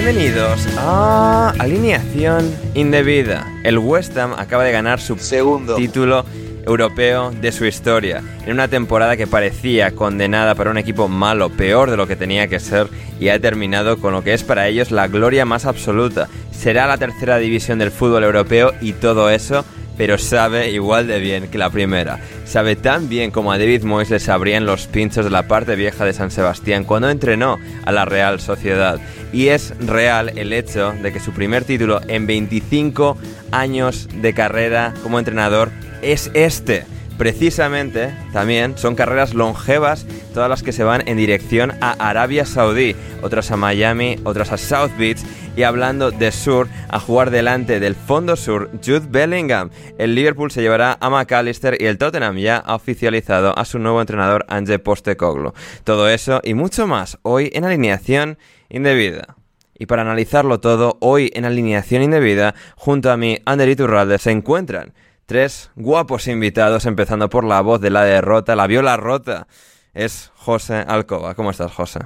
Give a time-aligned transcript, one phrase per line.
[0.00, 3.44] Bienvenidos a Alineación Indebida.
[3.64, 5.74] El West Ham acaba de ganar su Segundo.
[5.74, 6.24] título
[6.64, 11.90] europeo de su historia, en una temporada que parecía condenada para un equipo malo, peor
[11.90, 12.86] de lo que tenía que ser,
[13.18, 16.28] y ha terminado con lo que es para ellos la gloria más absoluta.
[16.52, 19.64] Será la tercera división del fútbol europeo y todo eso,
[19.98, 22.20] pero sabe igual de bien que la primera.
[22.46, 26.04] Sabe tan bien como a David Moyes le sabrían los pinchos de la parte vieja
[26.04, 29.00] de San Sebastián cuando entrenó a la Real Sociedad.
[29.32, 33.18] Y es real el hecho de que su primer título en 25
[33.50, 35.70] años de carrera como entrenador
[36.00, 36.86] es este.
[37.18, 42.94] Precisamente, también son carreras longevas, todas las que se van en dirección a Arabia Saudí,
[43.22, 45.18] otras a Miami, otras a South Beach
[45.56, 49.70] y hablando de sur, a jugar delante del fondo sur, Jude Bellingham.
[49.98, 54.00] El Liverpool se llevará a McAllister y el Tottenham ya ha oficializado a su nuevo
[54.00, 55.54] entrenador Ange Postecoglou.
[55.82, 59.34] Todo eso y mucho más hoy en alineación indebida.
[59.76, 64.92] Y para analizarlo todo, hoy en alineación indebida, junto a mí, Ander Iturralde, se encuentran
[65.28, 69.46] tres guapos invitados, empezando por la voz de la derrota, la viola rota.
[69.92, 71.34] Es José Alcoba.
[71.34, 72.00] ¿Cómo estás, José?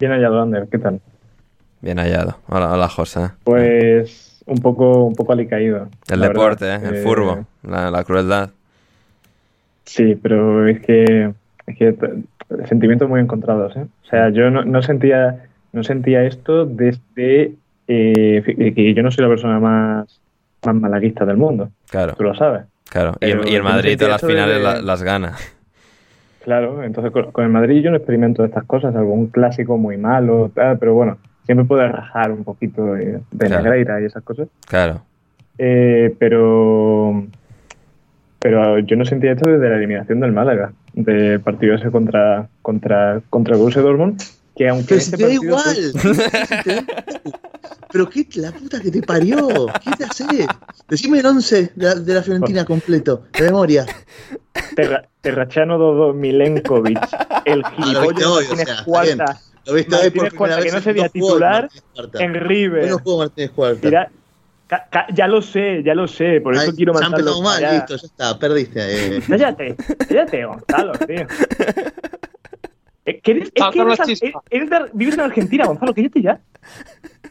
[0.00, 1.00] Bien hallado, Ander, ¿qué tal?
[1.82, 2.38] Bien hallado.
[2.48, 3.28] Hola, hola, José.
[3.44, 5.88] Pues un poco, un poco alicaído.
[6.10, 6.84] El deporte, verdad.
[6.84, 6.88] ¿eh?
[6.88, 8.50] el Eh, furbo, la, la crueldad.
[9.84, 11.30] Sí, pero es que,
[11.66, 11.94] es que
[12.68, 13.86] sentimientos muy encontrados, ¿eh?
[14.04, 17.52] O sea, yo no, no sentía, no sentía esto desde
[17.86, 20.20] eh, fi- que yo no soy la persona más,
[20.64, 21.70] más malaguista del mundo.
[21.90, 22.64] Claro, Tú lo sabes.
[22.90, 23.14] claro.
[23.20, 25.34] Y el, y Madrid a las finales la- las gana.
[26.44, 30.50] Claro, entonces con, con el Madrid yo no experimento estas cosas, algún clásico muy malo,
[30.54, 33.62] tal, pero bueno, siempre puedes rajar un poquito de, de Claro.
[33.64, 34.48] Negreira y esas cosas.
[34.66, 35.02] Claro.
[35.58, 37.26] Eh, pero
[38.38, 43.20] pero yo no sentía esto desde la eliminación del Málaga, del partido ese contra contra
[43.28, 44.18] contra el Borussia Dortmund,
[44.56, 45.74] que aunque este partido fue-
[46.64, 46.86] igual.
[47.92, 49.66] Pero qué la puta que te parió.
[49.82, 50.24] ¿Qué te hace?
[50.88, 53.86] Decime el 11 de la, de la Fiorentina completo, de memoria.
[54.76, 56.98] Terra- Terrachano Dodo Milenkovic,
[57.44, 60.22] el Ah, lo gilipollas viste hoy, o Martínez sea, está Cuarta, Lo viste hoy por
[60.22, 61.68] Martínez primera Cuarta, vez que no juegos, titular
[62.20, 62.90] en River.
[62.90, 64.10] No jugó Martínez Cuarta.
[65.14, 67.96] Ya lo sé, ya lo sé, por eso Ay, quiero ya mandarlo empezamos mal, listo,
[67.96, 69.16] ya está, perdiste.
[69.16, 69.22] eh.
[69.26, 69.76] Cállate,
[70.06, 71.26] cállate, Gonzalo, tío.
[73.06, 74.20] Eh, que eres, es que eres,
[74.50, 76.40] eres vives en Argentina, Gonzalo, cállate ya.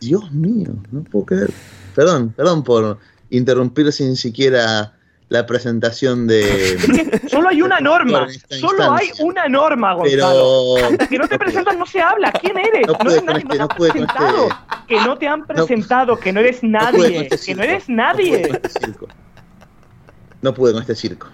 [0.00, 1.50] Dios mío, no puedo creer.
[1.94, 2.98] Perdón, perdón por
[3.30, 4.92] interrumpir sin siquiera
[5.28, 7.20] la presentación de.
[7.28, 8.26] Solo hay una norma,
[8.60, 10.74] solo hay una norma, Gonzalo.
[10.78, 10.86] Pero.
[10.92, 12.30] Hasta que no te presentas no se habla.
[12.32, 12.86] ¿Quién eres?
[12.86, 14.44] No eres nadie, este, no te han presentado.
[14.48, 14.86] este.
[14.86, 17.96] Que no te han presentado, que no eres nadie, este que no eres No pude
[17.96, 18.48] nadie.
[18.48, 19.08] con este circo.
[20.42, 21.28] No pude con este circo.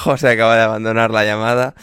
[0.00, 1.74] José acaba de abandonar la llamada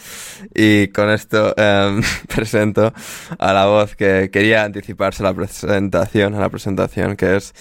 [0.54, 2.02] y con esto em,
[2.34, 2.92] presento
[3.38, 7.54] a la voz que quería anticiparse a la presentación, a la presentación, que es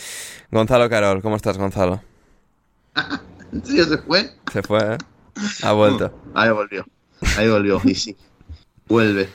[0.51, 1.21] Gonzalo Carol.
[1.21, 2.01] ¿Cómo estás, Gonzalo?
[3.53, 4.31] ¿En serio se fue?
[4.51, 4.97] Se fue, ¿eh?
[5.61, 6.11] Ha vuelto.
[6.33, 6.85] Ahí volvió.
[7.37, 7.79] Ahí volvió.
[7.83, 8.17] Y sí.
[8.87, 9.29] Vuelve.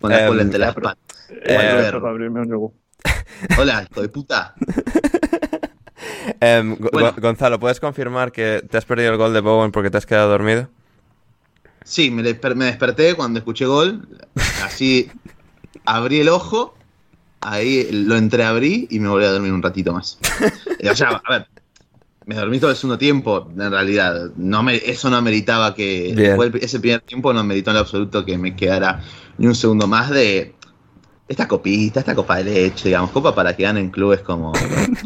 [0.00, 0.96] Con la Em, cola entre las patas.
[1.28, 1.92] Eh.
[3.58, 4.54] Hola, hijo de puta.
[6.40, 7.14] Em, Bueno.
[7.20, 10.28] Gonzalo, ¿puedes confirmar que te has perdido el gol de Bowen porque te has quedado
[10.30, 10.68] dormido?
[11.84, 14.06] Sí, me, desper- me desperté cuando escuché gol.
[14.64, 15.10] Así
[15.84, 16.74] abrí el ojo.
[17.40, 20.18] Ahí lo entreabrí y me volví a dormir un ratito más.
[20.78, 21.46] Eh, O sea, a ver,
[22.26, 24.30] me dormí todo el segundo tiempo, en realidad.
[24.36, 26.10] No me, eso no meritaba que.
[26.60, 29.02] Ese primer tiempo no meritó en absoluto que me quedara
[29.38, 30.54] ni un segundo más de
[31.30, 34.52] esta copita, esta copa de leche, digamos, copa para que ganen clubes como,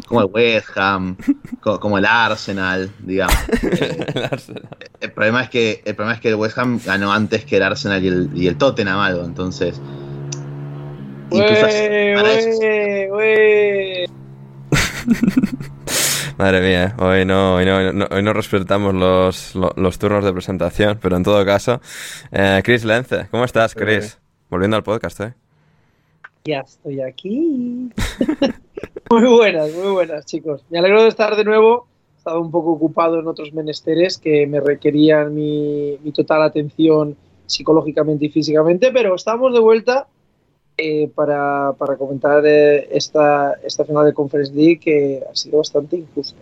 [0.07, 1.15] como el West Ham,
[1.61, 3.35] co- como, el Arsenal, digamos.
[3.61, 7.57] Eh, el problema es que el problema es que el West Ham ganó antes que
[7.57, 9.79] el Arsenal y el, y el Tottenham algo, entonces.
[11.29, 12.29] incluso para
[16.37, 16.93] Madre mía, ¿eh?
[17.01, 21.17] hoy no, hoy no, no- hoy no respetamos los, lo- los turnos de presentación, pero
[21.17, 21.81] en todo caso,
[22.31, 24.17] eh, Chris Lence, ¿cómo estás, Chris?
[24.49, 25.33] Volviendo al podcast, ¿eh?
[26.47, 27.89] Ya estoy aquí.
[29.09, 30.63] muy buenas, muy buenas, chicos.
[30.69, 31.87] Me alegro de estar de nuevo.
[32.13, 38.25] He estado un poco ocupado en otros menesteres que me requerían mi, total atención psicológicamente
[38.25, 40.07] y físicamente, pero estamos de vuelta
[40.77, 45.97] eh, para, para comentar eh, esta, esta final de Conference League que ha sido bastante
[45.97, 46.39] injusta.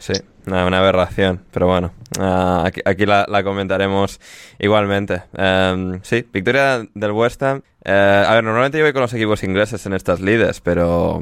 [0.00, 0.14] Sí,
[0.46, 4.18] una, aberración, pero bueno, ah, aquí, aquí la, la comentaremos
[4.58, 5.22] igualmente.
[5.34, 7.62] Em, sí, victoria del West Ham.
[7.84, 11.20] Eh, a ver, normalmente yo voy con los equipos ingleses en estas lides, pero...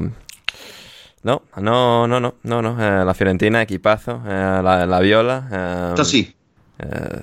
[1.23, 2.77] No, no, no, no, no, no.
[2.81, 5.89] eh, la Fiorentina, equipazo, eh, la, la Viola.
[5.91, 6.33] em, Yo sí,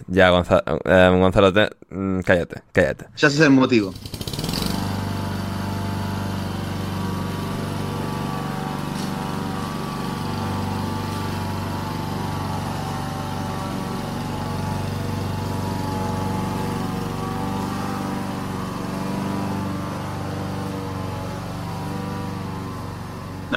[0.08, 3.06] ya, Gonzalo, em, Gonzalo te- mm, cállate, cállate.
[3.16, 3.94] ya sé el motivo.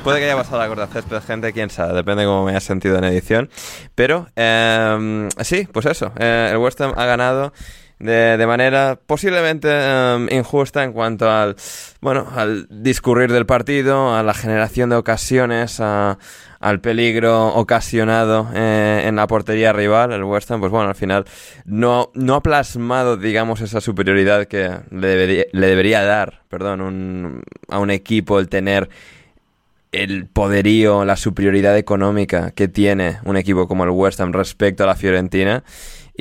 [0.04, 2.60] Puede que haya pasado la corta césped, gente, quién sabe, depende de cómo me haya
[2.60, 3.50] sentido en edición.
[3.96, 7.54] Pero, em, sí, pues eso, eh, el West Ham ha ganado
[7.98, 11.56] de, de manera posiblemente em, injusta en cuanto al,
[12.02, 16.18] bueno, al discurrir del partido, a la generación de ocasiones, a-
[16.62, 20.12] al peligro ocasionado eh, en la portería rival.
[20.12, 21.26] El West Ham, pues bueno, al final
[21.66, 27.44] no, no ha plasmado, digamos, esa superioridad que le debería, le debería dar, perdón, un-
[27.70, 28.90] a un equipo el tener
[29.92, 34.88] el poderío, la superioridad económica que tiene un equipo como el West Ham respecto a
[34.88, 35.64] la Fiorentina.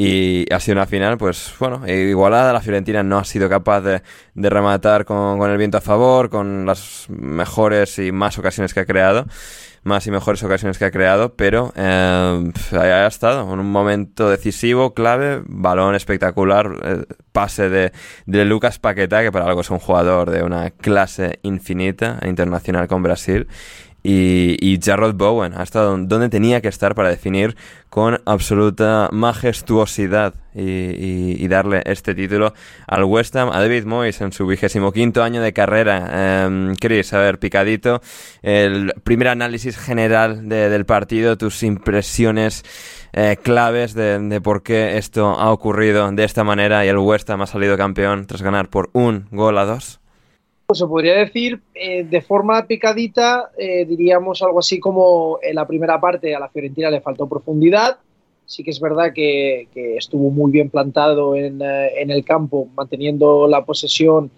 [0.00, 2.53] Y ha sido una final, pues bueno, igualada.
[2.53, 4.03] La Fiorentina no ha sido capaz de,
[4.33, 8.79] de rematar con, con el viento a favor, con las mejores y más ocasiones que
[8.79, 9.27] ha creado.
[9.83, 14.95] Más y mejores ocasiones que ha creado, pero eh, ha estado en un momento decisivo,
[14.95, 17.93] clave, balón espectacular, eh, pase de,
[18.27, 23.03] de Lucas Paqueta, que para algo es un jugador de una clase infinita internacional con
[23.03, 23.49] Brasil.
[24.03, 27.56] Y, y Jarrod Bowen ha estado donde tenía que estar para definir
[27.91, 32.55] con absoluta majestuosidad y, y- y darle este título
[32.87, 36.45] al West Ham, a David Moyes en su vigésimo quinto año de carrera.
[36.47, 38.00] Em, Chris, a ver, picadito,
[38.43, 42.64] el primer análisis general de- del partido, tus impresiones
[43.14, 47.28] eh, claves de, de por qué esto ha ocurrido de esta manera y el West
[47.31, 49.99] Ham ha salido campeón tras ganar por un gol a dos.
[50.68, 55.66] Pues se podría decir eh, de forma picadita, eh, diríamos algo así como en la
[55.66, 57.96] primera parte a la Fiorentina le faltó profundidad.
[58.44, 63.48] Sí que es verdad que, estuvo muy bien plantado en, eh, en el campo, manteniendo
[63.48, 64.30] la posesión.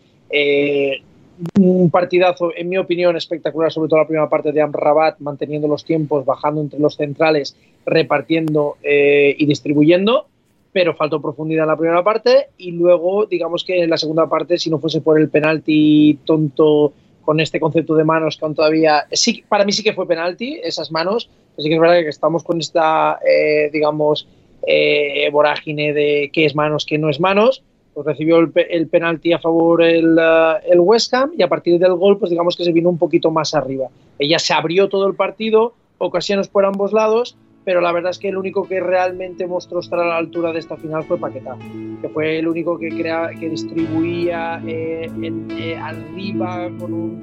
[1.59, 5.85] un partidazo, en mi opinión, espectacular, sobre todo la primera parte de Amrabat, manteniendo los
[5.85, 10.30] tiempos, bajando entre los centrales, repartiendo y distribuyendo
[10.73, 14.59] pero faltó profundidad en la primera parte y luego, digamos que en la segunda parte,
[14.59, 19.07] si no fuese por el penalti tonto con este concepto de manos que aún todavía,
[19.13, 22.45] sí, para mí sí que fue penalti, esas manos, así que es verdad que estamos
[22.45, 24.27] con esta, eh, digamos,
[24.67, 27.63] eh, vorágine de qué es manos, qué no es manos,
[27.95, 31.79] pues recibió el, el penalti a favor el, eh, el West Ham y a partir
[31.79, 33.89] del gol, pues digamos que se vino un poquito más arriba.
[34.19, 37.37] Ella se abrió todo el partido, ocasiones por ambos lados,
[37.71, 40.59] pero la verdad es que el único que realmente mostró estar a la altura de
[40.59, 41.57] esta final fue Paquetá,
[42.03, 47.21] que fue el único que, crea, que distribuía eh, en- eh, arriba con un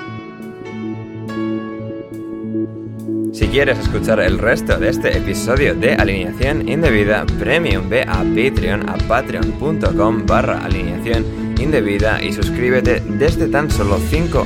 [3.33, 8.87] Si quieres escuchar el resto de este episodio de Alineación Indebida Premium, ve a Patreon,
[8.89, 11.25] a patreon.com barra alineación
[11.59, 14.45] indebida y suscríbete desde tan solo 5